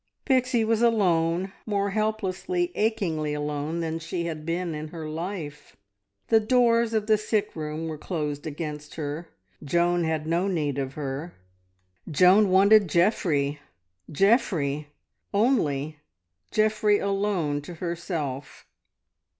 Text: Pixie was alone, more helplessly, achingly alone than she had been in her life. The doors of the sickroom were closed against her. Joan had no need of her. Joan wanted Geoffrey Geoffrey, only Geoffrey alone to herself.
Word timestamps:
Pixie 0.25 0.63
was 0.65 0.81
alone, 0.81 1.53
more 1.67 1.91
helplessly, 1.91 2.71
achingly 2.73 3.35
alone 3.35 3.81
than 3.81 3.99
she 3.99 4.25
had 4.25 4.47
been 4.47 4.73
in 4.73 4.87
her 4.87 5.07
life. 5.07 5.77
The 6.29 6.39
doors 6.39 6.95
of 6.95 7.05
the 7.05 7.19
sickroom 7.19 7.87
were 7.87 7.99
closed 7.99 8.47
against 8.47 8.95
her. 8.95 9.27
Joan 9.63 10.03
had 10.03 10.25
no 10.25 10.47
need 10.47 10.79
of 10.79 10.93
her. 10.95 11.35
Joan 12.09 12.49
wanted 12.49 12.87
Geoffrey 12.89 13.59
Geoffrey, 14.11 14.87
only 15.35 15.99
Geoffrey 16.49 16.97
alone 16.97 17.61
to 17.61 17.75
herself. 17.75 18.65